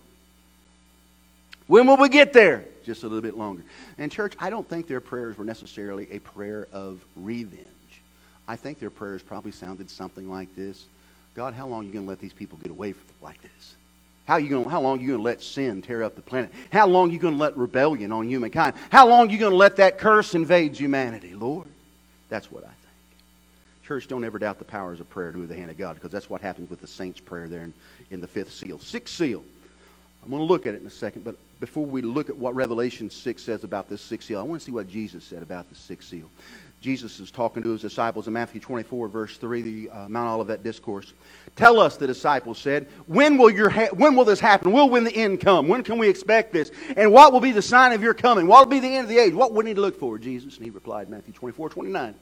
[1.67, 2.65] When will we get there?
[2.85, 3.63] Just a little bit longer.
[3.99, 7.67] And, church, I don't think their prayers were necessarily a prayer of revenge.
[8.49, 10.87] I think their prayers probably sounded something like this
[11.39, 13.77] God, how long are you going to let these people get away like this?
[14.25, 16.51] How, you gonna, how long are you going to let sin tear up the planet?
[16.73, 18.75] How long are you going to let rebellion on humankind?
[18.91, 21.69] How long are you going to let that curse invade humanity, Lord?
[22.29, 22.79] That's what I think.
[23.85, 26.11] Church, don't ever doubt the powers of prayer to move the hand of God because
[26.11, 27.73] that's what happens with the saints' prayer there in,
[28.11, 28.81] in the fifth seal.
[28.81, 29.45] Sixth seal.
[30.25, 32.57] I'm going to look at it in a second, but before we look at what
[32.57, 35.69] Revelation 6 says about this sixth seal, I want to see what Jesus said about
[35.69, 36.29] the sixth seal.
[36.81, 40.63] Jesus is talking to his disciples in Matthew 24, verse 3, the uh, Mount Olivet
[40.63, 41.13] Discourse.
[41.57, 44.71] Tell us, the disciples said, when will, your ha- when will this happen?
[44.71, 45.67] Will when the end come?
[45.67, 46.71] When can we expect this?
[46.97, 48.47] And what will be the sign of your coming?
[48.47, 49.35] What will be the end of the age?
[49.35, 50.57] What we need to look for, Jesus?
[50.57, 52.15] And he replied, Matthew 24, 29.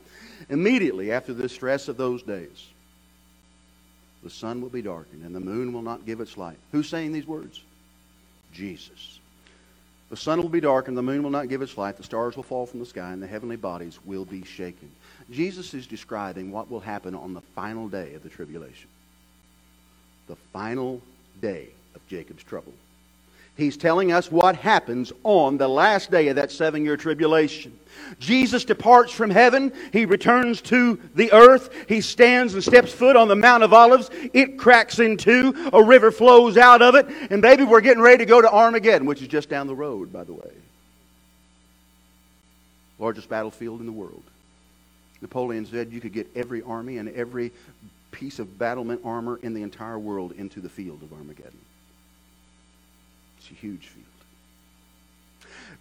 [0.48, 2.66] Immediately after the stress of those days,
[4.22, 6.56] the sun will be darkened and the moon will not give its light.
[6.72, 7.62] Who's saying these words?
[8.54, 9.20] Jesus.
[10.08, 12.44] The sun will be darkened, the moon will not give its light, the stars will
[12.44, 14.90] fall from the sky, and the heavenly bodies will be shaken.
[15.30, 18.88] Jesus is describing what will happen on the final day of the tribulation.
[20.28, 21.02] The final
[21.40, 22.72] day of Jacob's trouble.
[23.56, 27.78] He's telling us what happens on the last day of that seven year tribulation.
[28.18, 29.72] Jesus departs from heaven.
[29.92, 31.70] He returns to the earth.
[31.88, 34.10] He stands and steps foot on the Mount of Olives.
[34.32, 35.70] It cracks in two.
[35.72, 37.06] A river flows out of it.
[37.30, 40.12] And, baby, we're getting ready to go to Armageddon, which is just down the road,
[40.12, 40.50] by the way.
[42.98, 44.22] Largest battlefield in the world.
[45.20, 47.52] Napoleon said you could get every army and every
[48.10, 51.58] piece of battlement armor in the entire world into the field of Armageddon.
[53.48, 54.04] It's a huge field.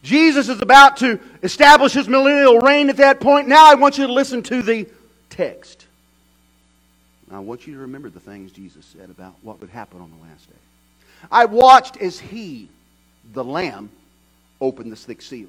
[0.04, 3.47] Jesus is about to establish his millennial reign at that point.
[3.47, 4.88] Now I want you to listen to the
[5.32, 5.88] text.
[7.32, 10.28] I want you to remember the things Jesus said about what would happen on the
[10.28, 10.56] last day.
[11.32, 12.69] I watched as he,
[13.34, 13.89] the Lamb,
[14.62, 15.47] opened the sixth seal.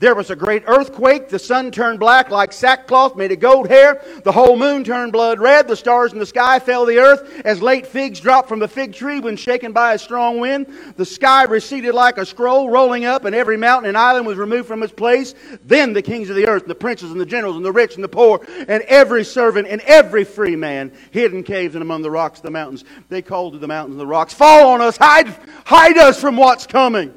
[0.00, 1.28] There was a great earthquake.
[1.28, 4.02] The sun turned black like sackcloth made of gold hair.
[4.24, 5.68] The whole moon turned blood red.
[5.68, 8.68] The stars in the sky fell to the earth as late figs drop from a
[8.68, 10.68] fig tree when shaken by a strong wind.
[10.96, 14.68] The sky receded like a scroll rolling up, and every mountain and island was removed
[14.68, 15.34] from its place.
[15.64, 17.96] Then the kings of the earth, and the princes, and the generals, and the rich,
[17.96, 22.00] and the poor, and every servant, and every free man hid in caves and among
[22.00, 22.84] the rocks of the mountains.
[23.10, 25.28] They called to the mountains and the rocks, Fall on us, hide,
[25.66, 27.12] hide us from what's coming.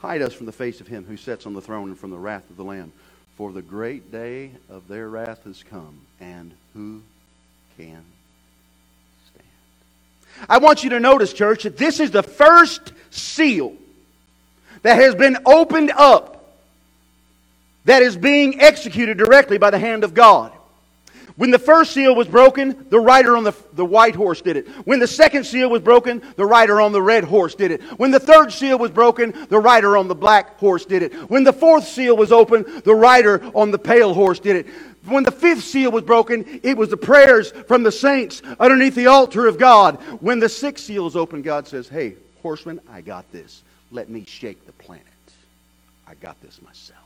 [0.00, 2.18] Hide us from the face of him who sits on the throne and from the
[2.18, 2.92] wrath of the Lamb.
[3.36, 7.02] For the great day of their wrath has come, and who
[7.76, 8.02] can
[9.30, 10.46] stand?
[10.48, 13.76] I want you to notice, church, that this is the first seal
[14.82, 16.54] that has been opened up
[17.84, 20.52] that is being executed directly by the hand of God.
[21.36, 24.68] When the first seal was broken, the rider on the, the white horse did it.
[24.86, 27.82] When the second seal was broken, the rider on the red horse did it.
[27.98, 31.14] When the third seal was broken, the rider on the black horse did it.
[31.30, 34.66] When the fourth seal was open, the rider on the pale horse did it.
[35.06, 39.06] When the fifth seal was broken, it was the prayers from the saints underneath the
[39.06, 39.96] altar of God.
[40.20, 43.62] When the sixth seal is open, God says, Hey, horseman, I got this.
[43.90, 45.04] Let me shake the planet.
[46.06, 46.99] I got this myself.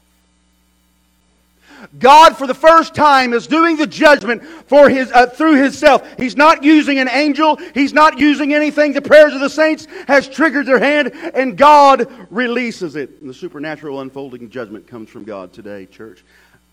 [1.98, 6.06] God, for the first time, is doing the judgment for his, uh, through Himself.
[6.18, 7.56] He's not using an angel.
[7.74, 8.92] He's not using anything.
[8.92, 13.20] The prayers of the saints has triggered their hand, and God releases it.
[13.20, 16.24] And the supernatural unfolding judgment comes from God today, church.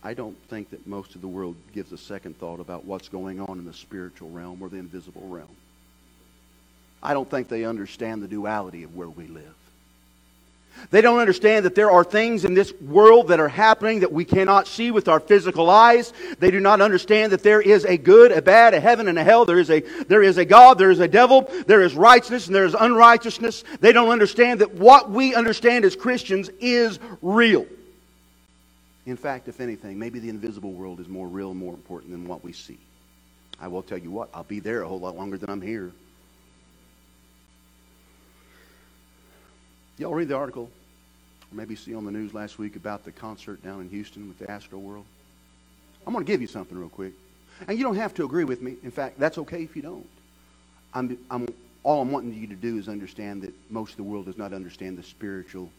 [0.04, 3.40] I don't think that most of the world gives a second thought about what's going
[3.40, 5.56] on in the spiritual realm or the invisible realm.
[7.04, 9.56] I don't think they understand the duality of where we live.
[10.90, 14.26] They don't understand that there are things in this world that are happening that we
[14.26, 16.12] cannot see with our physical eyes.
[16.40, 19.24] They do not understand that there is a good, a bad, a heaven, and a
[19.24, 19.46] hell.
[19.46, 22.56] There is a, there is a God, there is a devil, there is righteousness, and
[22.56, 23.64] there is unrighteousness.
[23.80, 27.66] They don't understand that what we understand as Christians is real.
[29.06, 32.44] In fact, if anything, maybe the invisible world is more real more important than what
[32.44, 32.78] we see.
[33.60, 35.92] I will tell you what, I'll be there a whole lot longer than I'm here.
[40.02, 43.64] Y'all read the article, or maybe see on the news last week about the concert
[43.64, 45.06] down in Houston with the Astro World?
[46.08, 47.14] I'm going to give you something real quick.
[47.68, 48.78] And you don't have to agree with me.
[48.82, 50.08] In fact, that's okay if you don't.
[50.96, 51.48] I'm, I'm,
[51.84, 54.54] all I'm wanting you to do is understand that most of the world does not
[54.54, 55.70] understand the spiritual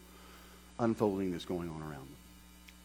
[0.79, 2.15] unfolding that's going on around them.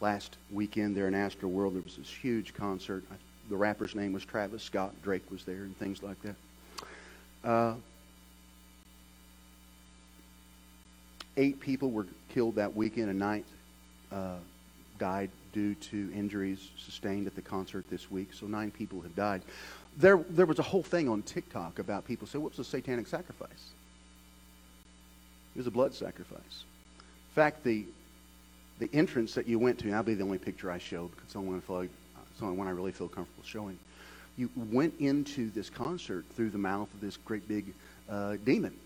[0.01, 3.05] Last weekend there in Astro World, there was this huge concert.
[3.48, 4.92] The rapper's name was Travis Scott.
[5.05, 6.35] Drake was there and things like that.
[7.48, 7.74] Uh,
[11.38, 13.09] eight people were killed that weekend.
[13.09, 13.46] A ninth
[14.12, 14.37] uh,
[14.98, 18.35] died due to injuries sustained at the concert this week.
[18.35, 19.42] So nine people have died.
[19.96, 23.70] There, there was a whole thing on TikTok about people say, "What's a satanic sacrifice?"
[25.55, 26.64] It was a blood sacrifice.
[27.31, 27.87] In fact, the
[28.79, 31.24] the entrance that you went to, and that'll be the only picture I show because
[31.24, 31.83] it's the only one I,
[32.31, 33.79] it's the only one I really feel comfortable showing.
[34.37, 37.74] You went into this concert through the mouth of this great big
[38.09, 38.77] uh, demon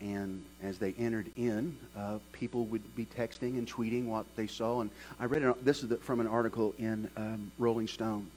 [0.00, 4.80] and as they entered in, uh, people would be texting and tweeting what they saw.
[4.80, 8.28] And I read it, this is from an article in um, Rolling Stone.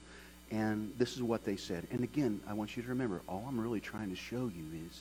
[0.50, 1.86] And this is what they said.
[1.90, 5.00] And again, I want you to remember, all I'm really trying to show you is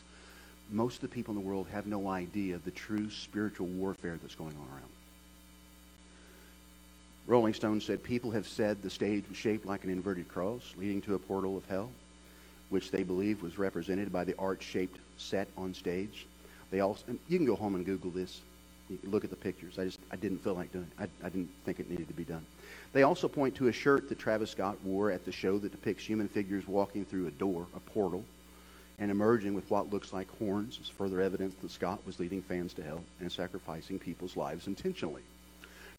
[0.69, 4.36] most of the people in the world have no idea the true spiritual warfare that's
[4.36, 4.89] going on around.
[7.28, 11.02] Rolling Stone said people have said the stage was shaped like an inverted cross, leading
[11.02, 11.89] to a portal of hell,
[12.69, 16.26] which they believe was represented by the arch-shaped set on stage.
[16.72, 18.42] They also, you can go home and Google this.
[18.90, 19.78] You can look at the pictures.
[19.78, 21.10] I just, I didn't feel like doing it.
[21.24, 22.46] I, I didn't think it needed to be done.
[22.94, 26.06] They also point to a shirt that Travis Scott wore at the show that depicts
[26.06, 28.26] human figures walking through a door, a portal,
[29.00, 32.74] and emerging with what looks like horns as further evidence that Scott was leading fans
[32.74, 35.24] to hell and sacrificing people's lives intentionally.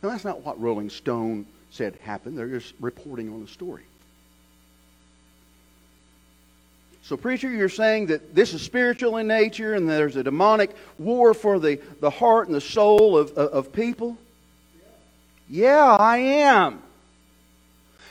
[0.03, 2.37] Now, that's not what Rolling Stone said happened.
[2.37, 3.85] They're just reporting on the story.
[7.05, 11.35] So, preacher, you're saying that this is spiritual in nature and there's a demonic war
[11.35, 14.17] for the, the heart and the soul of, of, of people?
[15.49, 16.81] Yeah, I am.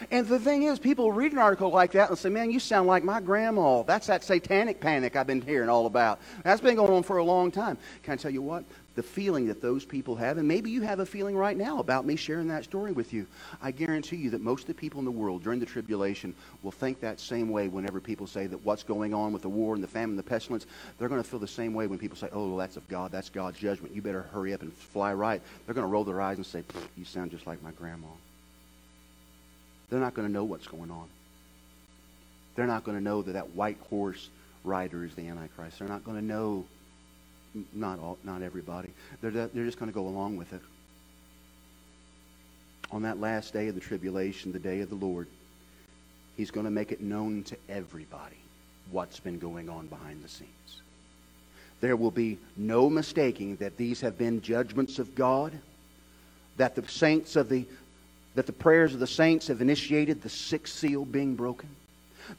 [0.10, 2.88] And the thing is, people read an article like that and say, man, you sound
[2.88, 3.84] like my grandma.
[3.84, 6.20] That's that satanic panic I've been hearing all about.
[6.44, 7.78] That's been going on for a long time.
[8.04, 8.64] Can I tell you what?
[8.96, 12.06] The feeling that those people have, and maybe you have a feeling right now about
[12.06, 13.26] me sharing that story with you.
[13.62, 16.72] I guarantee you that most of the people in the world during the tribulation will
[16.72, 19.84] think that same way whenever people say that what's going on with the war and
[19.84, 20.66] the famine and the pestilence.
[21.00, 23.14] They're going to feel the same way when people say, oh, well, that's of God.
[23.14, 23.96] That's God's judgment.
[23.96, 25.42] You better hurry up and fly right.
[25.66, 26.64] They're going to roll their eyes and say,
[26.98, 28.08] you sound just like my grandma.
[29.90, 31.08] They're not going to know what's going on.
[32.56, 34.30] They're not going to know that that white horse
[34.64, 35.80] rider is the Antichrist.
[35.80, 36.66] They're not going to know,
[37.74, 38.90] not, all, not everybody.
[39.22, 40.62] They're, they're just going to go along with it.
[42.92, 45.28] On that last day of the tribulation, the day of the Lord,
[46.38, 48.38] He's going to make it known to everybody
[48.90, 50.50] what's been going on behind the scenes.
[51.82, 55.52] There will be no mistaking that these have been judgments of God,
[56.58, 57.66] that the saints of the
[58.36, 61.70] that the prayers of the saints have initiated the sixth seal being broken?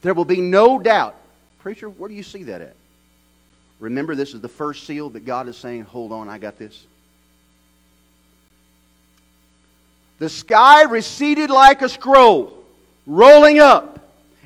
[0.01, 1.15] There will be no doubt.
[1.59, 2.75] Preacher, where do you see that at?
[3.83, 6.85] Remember, this is the first seal that God is saying, hold on, I got this.
[10.19, 12.63] The sky receded like a scroll,
[13.05, 13.99] rolling up,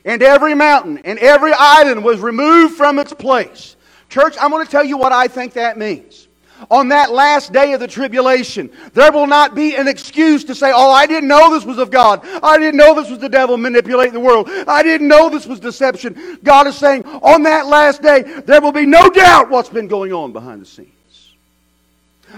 [0.04, 3.76] and every mountain and every island was removed from its place.
[4.10, 6.27] Church, I'm going to tell you what I think that means
[6.70, 10.72] on that last day of the tribulation, there will not be an excuse to say,
[10.74, 12.22] Oh, I didn't know this was of God.
[12.44, 14.50] I didn't know this was the devil manipulating the world.
[14.68, 16.40] I didn't know this was deception.
[16.44, 20.14] God is saying, on that last day, there will be no doubt what's been going
[20.14, 20.92] on behind the scenes.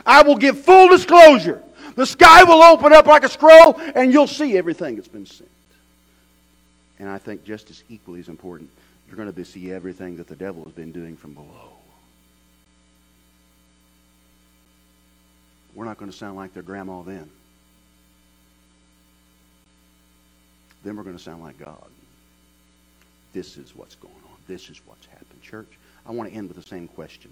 [0.06, 1.64] I will give full disclosure.
[1.96, 5.50] The sky will open up like a scroll, and you'll see everything that's been sent.
[7.00, 8.70] And I think just as equally as important,
[9.08, 11.79] you're going to see everything that the devil has been doing from below.
[15.80, 17.30] We're not going to sound like their grandma then.
[20.84, 21.88] Then we're going to sound like God.
[23.32, 24.36] This is what's going on.
[24.46, 25.42] This is what's happened.
[25.42, 25.70] Church,
[26.06, 27.32] I want to end with the same question.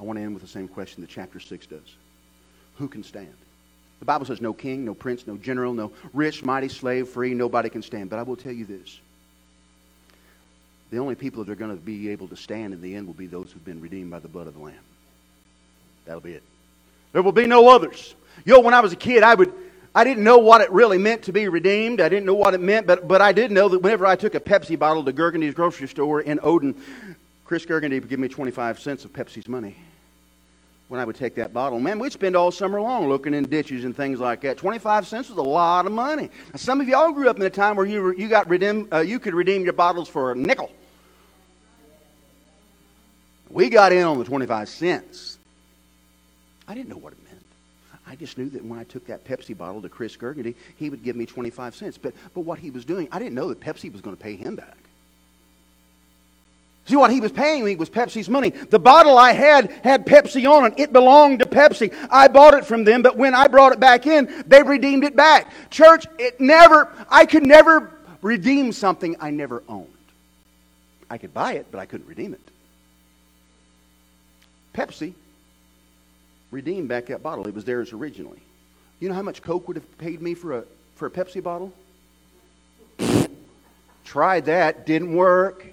[0.00, 1.94] I want to end with the same question that chapter 6 does.
[2.78, 3.32] Who can stand?
[4.00, 7.68] The Bible says no king, no prince, no general, no rich, mighty, slave, free, nobody
[7.68, 8.10] can stand.
[8.10, 8.98] But I will tell you this.
[10.90, 13.14] The only people that are going to be able to stand in the end will
[13.14, 14.74] be those who've been redeemed by the blood of the Lamb.
[16.08, 16.42] That'll be it.
[17.12, 18.14] There will be no others.
[18.46, 19.52] You know, when I was a kid, I would
[19.94, 22.00] I didn't know what it really meant to be redeemed.
[22.00, 24.34] I didn't know what it meant, but, but I did know that whenever I took
[24.34, 26.80] a Pepsi bottle to Gergendy's grocery store in Odin,
[27.44, 29.76] Chris Gergendy would give me 25 cents of Pepsi's money
[30.88, 31.80] when I would take that bottle.
[31.80, 34.56] Man, we'd spend all summer long looking in ditches and things like that.
[34.56, 36.30] 25 cents was a lot of money.
[36.52, 38.88] Now, some of y'all grew up in a time where you, were, you, got redeem,
[38.92, 40.70] uh, you could redeem your bottles for a nickel.
[43.50, 45.37] We got in on the 25 cents.
[46.68, 47.38] I didn't know what it meant.
[48.06, 51.02] I just knew that when I took that Pepsi bottle to Chris Gergendy, he would
[51.02, 51.98] give me 25 cents.
[51.98, 54.36] But, but what he was doing, I didn't know that Pepsi was going to pay
[54.36, 54.76] him back.
[56.86, 58.48] See, what he was paying me was Pepsi's money.
[58.48, 60.78] The bottle I had had Pepsi on it.
[60.78, 61.94] It belonged to Pepsi.
[62.10, 65.14] I bought it from them, but when I brought it back in, they redeemed it
[65.14, 65.52] back.
[65.70, 67.92] Church, it never, I could never
[68.22, 69.86] redeem something I never owned.
[71.10, 72.40] I could buy it, but I couldn't redeem it.
[74.72, 75.12] Pepsi
[76.50, 77.46] redeem back that bottle.
[77.46, 78.40] It was theirs originally.
[79.00, 80.64] You know how much Coke would have paid me for a,
[80.96, 81.72] for a Pepsi bottle?
[84.04, 85.66] Tried that, didn't work.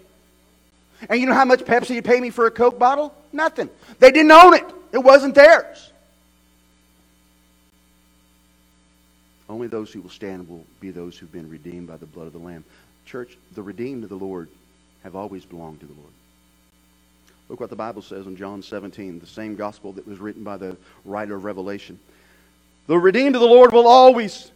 [1.10, 3.14] And you know how much Pepsi would pay me for a Coke bottle?
[3.32, 3.70] Nothing.
[4.00, 5.92] They didn't own it, it wasn't theirs.
[9.48, 12.34] Only those who will stand will be those who've been redeemed by the blood of
[12.34, 12.64] the Lamb.
[13.06, 14.50] Church, the redeemed of the Lord
[15.04, 16.12] have always belonged to the Lord.
[17.50, 20.58] Look what the Bible says in John 17, the same gospel that was written by
[20.58, 22.00] the writer of Revelation.
[22.88, 24.52] The redeemed of the Lord will always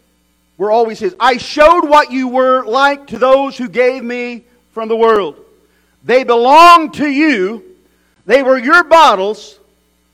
[0.58, 1.16] were always His.
[1.20, 5.38] I showed what you were like to those who gave me from the world.
[6.04, 7.64] They belonged to you.
[8.26, 9.58] They were your bottles,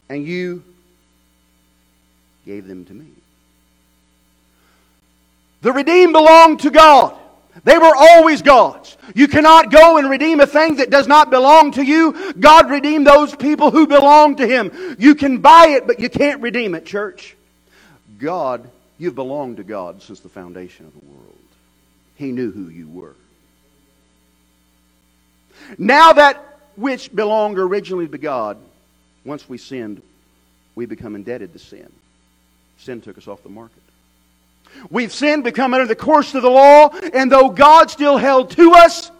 [0.07, 0.63] and you
[2.45, 3.07] gave them to me.
[5.61, 7.17] The redeemed belonged to God.
[7.63, 8.97] They were always God's.
[9.13, 12.33] You cannot go and redeem a thing that does not belong to you.
[12.33, 14.97] God redeemed those people who belong to Him.
[14.99, 17.35] You can buy it, but you can't redeem it, church.
[18.19, 21.35] God, you've belonged to God since the foundation of the world.
[22.15, 23.15] He knew who you were.
[25.77, 28.57] Now that which belonged originally to God,
[29.23, 30.01] once we sinned,
[30.75, 31.89] we become indebted to sin.
[32.79, 33.81] Sin took us off the market.
[34.89, 38.73] We've sinned, become under the course of the law, and though God still held to
[38.73, 39.11] us,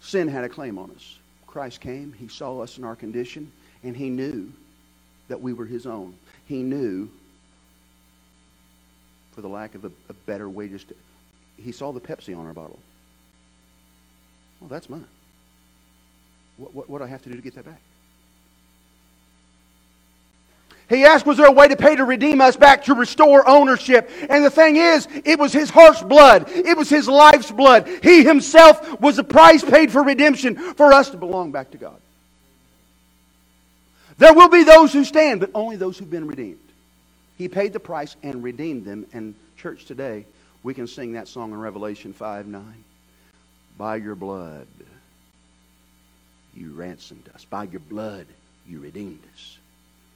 [0.00, 1.18] sin had a claim on us.
[1.46, 3.50] Christ came, He saw us in our condition,
[3.82, 4.52] and He knew
[5.28, 6.14] that we were His own.
[6.46, 7.08] He knew,
[9.32, 10.92] for the lack of a, a better way, just
[11.56, 12.78] He saw the Pepsi on our bottle.
[14.60, 15.06] Well, that's mine.
[16.56, 17.80] What, what, what do I have to do to get that back?
[20.88, 24.08] He asked, Was there a way to pay to redeem us back to restore ownership?
[24.28, 26.48] And the thing is, it was his heart's blood.
[26.48, 27.88] It was his life's blood.
[28.02, 31.96] He himself was the price paid for redemption for us to belong back to God.
[34.18, 36.58] There will be those who stand, but only those who've been redeemed.
[37.36, 39.06] He paid the price and redeemed them.
[39.12, 40.24] And, church, today,
[40.62, 42.84] we can sing that song in Revelation 5 9.
[43.76, 44.66] By your blood,
[46.54, 47.44] you ransomed us.
[47.44, 48.26] By your blood,
[48.66, 49.58] you redeemed us.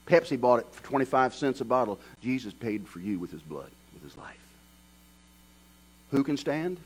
[0.06, 1.98] Pepsi bought it for 25 cents a bottle.
[2.22, 4.36] Jesus paid for you with his blood, with his life.
[6.10, 6.78] Who can stand?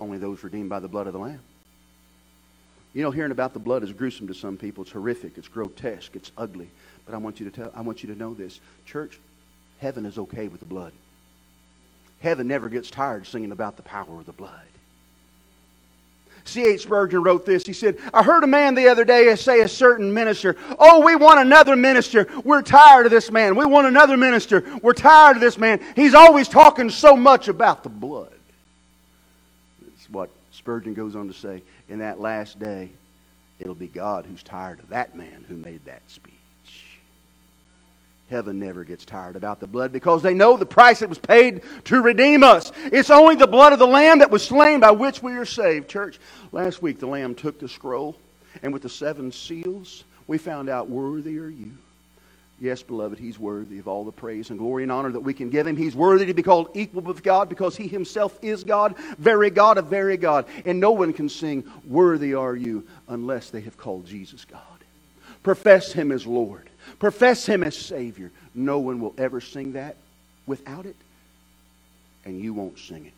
[0.00, 1.40] Only those redeemed by the blood of the Lamb.
[2.94, 4.82] You know, hearing about the blood is gruesome to some people.
[4.82, 5.36] It's horrific.
[5.36, 6.16] It's grotesque.
[6.16, 6.68] It's ugly.
[7.06, 8.60] But I want you to tell, I want you to know this.
[8.86, 9.18] Church,
[9.78, 10.92] heaven is okay with the blood.
[12.20, 14.52] Heaven never gets tired singing about the power of the blood.
[16.48, 16.82] C.H.
[16.82, 17.66] Spurgeon wrote this.
[17.66, 21.14] He said, I heard a man the other day say a certain minister, Oh, we
[21.14, 22.26] want another minister.
[22.44, 23.54] We're tired of this man.
[23.54, 24.64] We want another minister.
[24.82, 25.80] We're tired of this man.
[25.94, 28.32] He's always talking so much about the blood.
[29.86, 31.62] It's what Spurgeon goes on to say.
[31.88, 32.90] In that last day,
[33.60, 36.34] it'll be God who's tired of that man who made that speech.
[38.30, 41.62] Heaven never gets tired about the blood because they know the price that was paid
[41.84, 42.72] to redeem us.
[42.92, 45.88] It's only the blood of the Lamb that was slain by which we are saved.
[45.88, 46.18] Church,
[46.52, 48.16] last week the Lamb took the scroll,
[48.62, 51.72] and with the seven seals, we found out, Worthy are you.
[52.60, 55.48] Yes, beloved, he's worthy of all the praise and glory and honor that we can
[55.48, 55.76] give him.
[55.76, 59.78] He's worthy to be called equal with God because he himself is God, very God
[59.78, 60.46] of very God.
[60.66, 64.60] And no one can sing, Worthy are you, unless they have called Jesus God.
[65.44, 66.68] Profess him as Lord.
[66.98, 68.30] Profess Him as Savior.
[68.54, 69.96] No one will ever sing that
[70.46, 70.96] without it,
[72.24, 73.12] and you won't sing it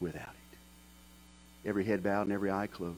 [0.00, 1.68] without it.
[1.68, 2.96] Every head bowed and every eye closed.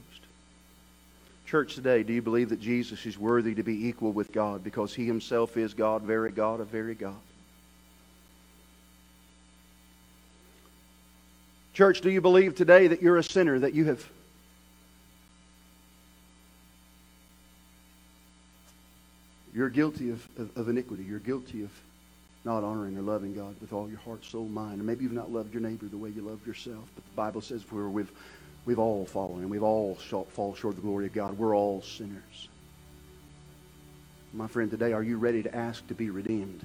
[1.46, 4.94] Church today, do you believe that Jesus is worthy to be equal with God because
[4.94, 7.14] He Himself is God, very God a very God?
[11.74, 14.06] Church, do you believe today that you're a sinner, that you have
[19.54, 21.04] You're guilty of, of, of, iniquity.
[21.04, 21.70] You're guilty of
[22.44, 24.78] not honoring or loving God with all your heart, soul, mind.
[24.78, 26.84] And maybe you've not loved your neighbor the way you loved yourself.
[26.94, 28.10] But the Bible says we're, we've,
[28.64, 31.38] we've all fallen and we've all fall short of the glory of God.
[31.38, 32.48] We're all sinners.
[34.32, 36.64] My friend, today, are you ready to ask to be redeemed?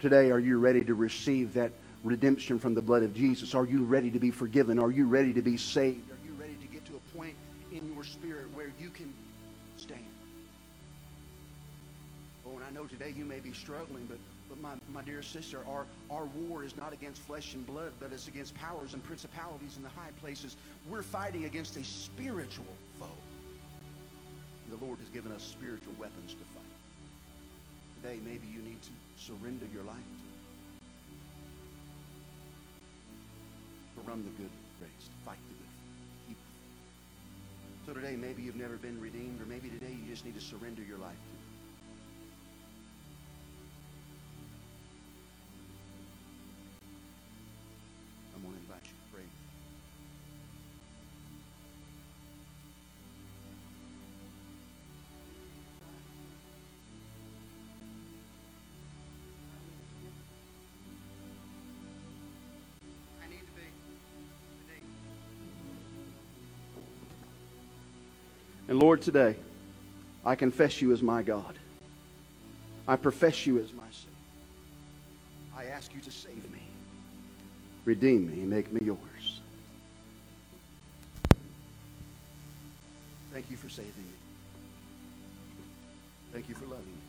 [0.00, 3.54] Today, are you ready to receive that redemption from the blood of Jesus?
[3.54, 4.78] Are you ready to be forgiven?
[4.78, 6.10] Are you ready to be saved?
[6.10, 7.34] Are you ready to get to a point
[7.72, 8.33] in your spirit
[12.74, 14.18] know today you may be struggling, but,
[14.48, 18.12] but my, my dear sister, our, our war is not against flesh and blood, but
[18.12, 20.56] it's against powers and principalities in the high places.
[20.90, 22.66] We're fighting against a spiritual
[22.98, 23.06] foe.
[24.70, 26.64] The Lord has given us spiritual weapons to fight.
[28.02, 29.96] Today, maybe you need to surrender your life
[33.94, 34.50] to, run the good
[34.82, 36.36] race, to fight the good.
[37.86, 40.82] So today, maybe you've never been redeemed, or maybe today you just need to surrender
[40.82, 41.43] your life to
[68.74, 69.36] And Lord, today,
[70.26, 71.56] I confess you as my God.
[72.88, 74.10] I profess you as my Savior.
[75.56, 76.58] I ask you to save me.
[77.84, 78.98] Redeem me and make me yours.
[83.32, 84.16] Thank you for saving me.
[86.32, 87.04] Thank you for loving me.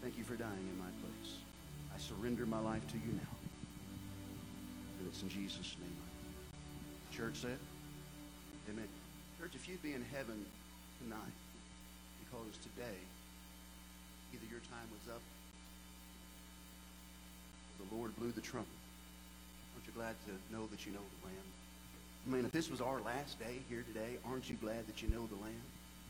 [0.00, 1.38] Thank you for dying in my place.
[1.92, 3.36] I surrender my life to you now.
[5.00, 5.96] And it's in Jesus' name.
[7.10, 7.58] Church said,
[8.70, 8.86] Amen.
[9.40, 10.44] Church, if you'd be in heaven
[11.02, 11.36] tonight,
[12.24, 12.98] because today,
[14.32, 15.20] either your time was up,
[17.70, 18.80] or the Lord blew the trumpet.
[19.74, 21.48] Aren't you glad to know that you know the Lamb?
[22.26, 25.08] I mean, if this was our last day here today, aren't you glad that you
[25.08, 25.66] know the Lamb?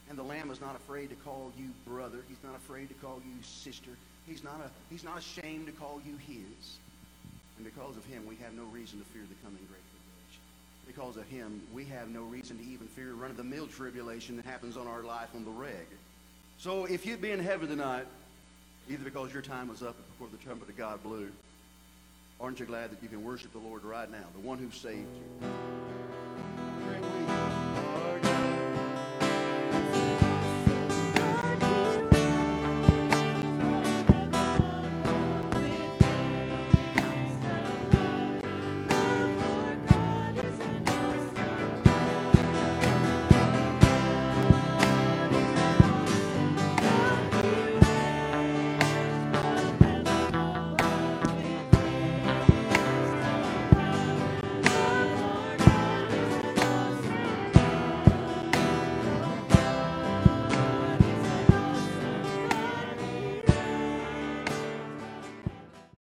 [0.09, 2.23] And the Lamb is not afraid to call you brother.
[2.29, 3.91] He's not afraid to call you sister.
[4.27, 6.79] He's not, a, he's not ashamed to call you his.
[7.59, 9.86] And because of him, we have no reason to fear the coming great.
[10.87, 14.87] Because of him, we have no reason to even fear run-of-the-mill tribulation that happens on
[14.87, 15.87] our life on the reg.
[16.59, 18.07] So if you'd be in heaven tonight,
[18.89, 21.29] either because your time was up before the trumpet of God blew,
[22.41, 25.09] aren't you glad that you can worship the Lord right now, the one who saved
[25.43, 25.76] you?